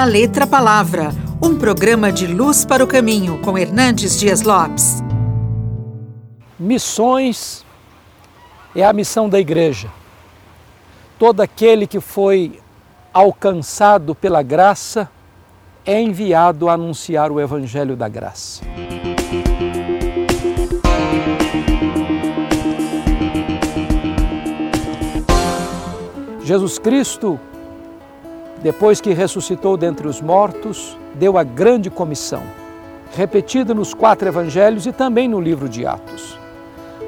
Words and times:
da 0.00 0.04
Letra 0.06 0.46
Palavra, 0.46 1.10
um 1.42 1.58
programa 1.58 2.10
de 2.10 2.26
luz 2.26 2.64
para 2.64 2.82
o 2.82 2.86
caminho 2.86 3.38
com 3.42 3.58
Hernandes 3.58 4.18
Dias 4.18 4.40
Lopes. 4.40 5.02
Missões 6.58 7.66
é 8.74 8.82
a 8.82 8.94
missão 8.94 9.28
da 9.28 9.38
igreja. 9.38 9.90
Todo 11.18 11.42
aquele 11.42 11.86
que 11.86 12.00
foi 12.00 12.58
alcançado 13.12 14.14
pela 14.14 14.42
graça 14.42 15.06
é 15.84 16.00
enviado 16.00 16.70
a 16.70 16.72
anunciar 16.72 17.30
o 17.30 17.38
evangelho 17.38 17.94
da 17.94 18.08
graça. 18.08 18.62
Jesus 26.42 26.78
Cristo, 26.78 27.38
depois 28.62 29.00
que 29.00 29.12
ressuscitou 29.12 29.76
dentre 29.76 30.06
os 30.06 30.20
mortos, 30.20 30.96
deu 31.14 31.38
a 31.38 31.42
grande 31.42 31.90
comissão, 31.90 32.42
repetida 33.14 33.74
nos 33.74 33.94
quatro 33.94 34.28
evangelhos 34.28 34.86
e 34.86 34.92
também 34.92 35.28
no 35.28 35.40
livro 35.40 35.68
de 35.68 35.86
Atos, 35.86 36.38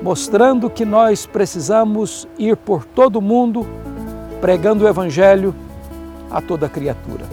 mostrando 0.02 0.70
que 0.70 0.84
nós 0.84 1.27
precisamos 1.27 2.27
ir 2.38 2.56
por 2.56 2.84
todo 2.84 3.16
o 3.16 3.22
mundo 3.22 3.66
pregando 4.41 4.84
o 4.84 4.88
evangelho 4.88 5.54
a 6.30 6.41
toda 6.41 6.68
criatura. 6.68 7.24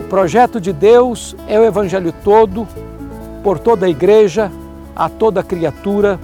O 0.00 0.04
projeto 0.08 0.60
de 0.60 0.72
Deus 0.72 1.36
é 1.46 1.60
o 1.60 1.64
evangelho 1.64 2.12
todo, 2.24 2.66
por 3.42 3.58
toda 3.58 3.86
a 3.86 3.88
igreja, 3.88 4.50
a 4.96 5.08
toda 5.08 5.42
criatura, 5.42 6.18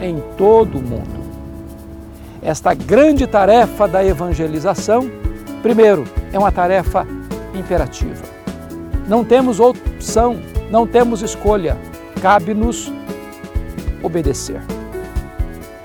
em 0.00 0.22
todo 0.38 0.78
o 0.78 0.82
mundo 0.82 1.20
esta 2.42 2.72
grande 2.72 3.26
tarefa 3.26 3.86
da 3.86 4.04
evangelização, 4.04 5.10
primeiro, 5.62 6.04
é 6.32 6.38
uma 6.38 6.52
tarefa 6.52 7.06
imperativa. 7.54 8.24
Não 9.06 9.24
temos 9.24 9.60
opção, 9.60 10.38
não 10.70 10.86
temos 10.86 11.22
escolha, 11.22 11.76
cabe-nos 12.20 12.92
obedecer. 14.02 14.62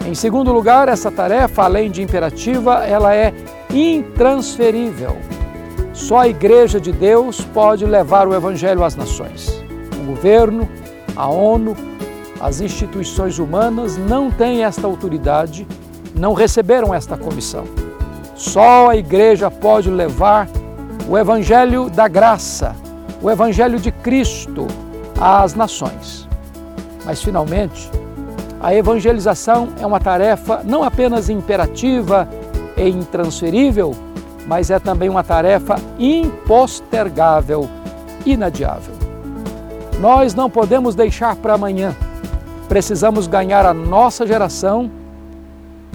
Em 0.06 0.14
segundo 0.14 0.54
lugar, 0.54 0.88
essa 0.88 1.10
tarefa, 1.10 1.64
além 1.64 1.90
de 1.90 2.02
imperativa, 2.02 2.86
ela 2.86 3.16
é 3.16 3.34
intransferível. 3.70 5.18
Só 5.94 6.20
a 6.20 6.28
Igreja 6.28 6.80
de 6.80 6.92
Deus 6.92 7.42
pode 7.42 7.86
levar 7.86 8.28
o 8.28 8.36
Evangelho 8.36 8.84
às 8.84 8.96
nações. 8.96 9.64
O 10.00 10.06
governo, 10.06 10.70
a 11.16 11.28
ONU, 11.28 11.76
as 12.40 12.62
instituições 12.62 13.40
humanas 13.40 13.98
não 13.98 14.30
têm 14.30 14.64
esta 14.64 14.86
autoridade 14.86 15.66
não 16.16 16.34
receberam 16.34 16.94
esta 16.94 17.18
comissão. 17.18 17.66
Só 18.36 18.90
a 18.90 18.98
igreja 18.98 19.50
pode 19.50 19.90
levar 19.90 20.48
o 21.08 21.18
evangelho 21.18 21.90
da 21.90 22.08
graça, 22.08 22.76
o 23.22 23.32
evangelho 23.32 23.80
de 23.80 23.92
Cristo 23.92 24.68
às 25.20 25.54
nações. 25.54 26.28
Mas 27.06 27.24
finalmente, 27.24 27.90
a 28.60 28.74
evangelização 28.74 29.70
é 29.80 29.86
uma 29.86 30.00
tarefa 30.00 30.62
não 30.66 30.84
apenas 30.84 31.30
imperativa 31.30 32.28
e 32.76 32.90
intransferível, 32.90 33.96
mas 34.46 34.70
é 34.70 34.80
também 34.80 35.08
uma 35.08 35.24
tarefa 35.24 35.76
impostergável, 35.98 37.70
inadiável. 38.26 38.96
Nós 40.00 40.34
não 40.34 40.50
podemos 40.50 40.94
deixar 40.94 41.36
para 41.38 41.54
amanhã. 41.54 41.96
Precisamos 42.68 43.28
ganhar 43.28 43.66
a 43.66 43.74
nossa 43.74 44.28
geração 44.28 44.92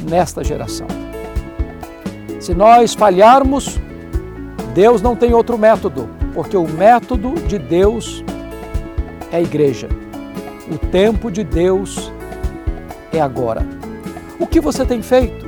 nesta 0.03 0.43
geração. 0.43 1.00
Se 2.41 2.55
nós 2.55 2.95
falharmos, 2.95 3.79
Deus 4.75 5.03
não 5.03 5.15
tem 5.15 5.35
outro 5.35 5.59
método, 5.59 6.09
porque 6.33 6.57
o 6.57 6.67
método 6.67 7.35
de 7.35 7.59
Deus 7.59 8.25
é 9.31 9.37
a 9.37 9.43
igreja. 9.43 9.89
O 10.73 10.79
tempo 10.79 11.31
de 11.31 11.45
Deus 11.45 12.11
é 13.13 13.21
agora. 13.21 13.63
O 14.39 14.47
que 14.47 14.59
você 14.59 14.87
tem 14.87 15.03
feito 15.03 15.47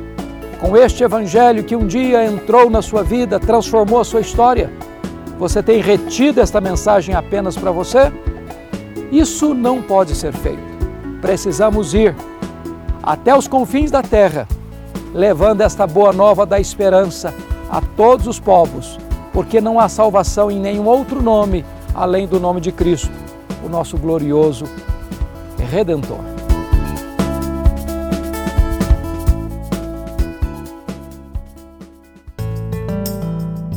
com 0.60 0.76
este 0.76 1.02
evangelho 1.02 1.64
que 1.64 1.74
um 1.74 1.86
dia 1.86 2.26
entrou 2.26 2.68
na 2.68 2.82
sua 2.82 3.02
vida, 3.02 3.40
transformou 3.40 3.98
a 3.98 4.04
sua 4.04 4.20
história? 4.20 4.70
Você 5.38 5.62
tem 5.62 5.80
retido 5.80 6.42
esta 6.42 6.60
mensagem 6.60 7.14
apenas 7.14 7.56
para 7.56 7.70
você? 7.70 8.12
Isso 9.10 9.54
não 9.54 9.80
pode 9.80 10.14
ser 10.14 10.32
feito. 10.34 10.60
Precisamos 11.22 11.94
ir 11.94 12.14
até 13.02 13.34
os 13.34 13.48
confins 13.48 13.90
da 13.90 14.02
terra, 14.02 14.46
levando 15.12 15.60
esta 15.60 15.86
boa 15.86 16.12
nova 16.12 16.46
da 16.46 16.58
esperança 16.58 17.34
a 17.70 17.80
todos 17.80 18.26
os 18.26 18.38
povos, 18.38 18.98
porque 19.32 19.60
não 19.60 19.78
há 19.78 19.88
salvação 19.88 20.50
em 20.50 20.58
nenhum 20.58 20.86
outro 20.86 21.22
nome 21.22 21.64
além 21.94 22.26
do 22.26 22.40
nome 22.40 22.60
de 22.60 22.72
Cristo, 22.72 23.12
o 23.64 23.68
nosso 23.68 23.96
glorioso 23.96 24.64
Redentor. 25.58 26.18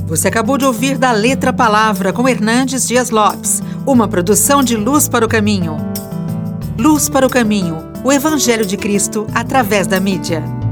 Você 0.07 0.27
acabou 0.27 0.57
de 0.57 0.65
ouvir 0.65 0.97
da 0.97 1.11
Letra 1.11 1.51
Palavra 1.51 2.13
com 2.13 2.27
Hernandes 2.27 2.87
Dias 2.87 3.09
Lopes, 3.09 3.61
uma 3.85 4.07
produção 4.07 4.63
de 4.63 4.75
Luz 4.75 5.09
para 5.09 5.25
o 5.25 5.29
Caminho. 5.29 5.77
Luz 6.77 7.09
para 7.09 7.25
o 7.25 7.29
Caminho 7.29 7.95
o 8.05 8.13
Evangelho 8.13 8.63
de 8.63 8.77
Cristo 8.77 9.25
através 9.33 9.87
da 9.87 9.99
mídia. 9.99 10.64